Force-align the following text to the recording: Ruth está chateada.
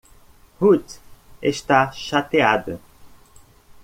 Ruth 0.59 0.99
está 1.43 1.91
chateada. 1.91 2.81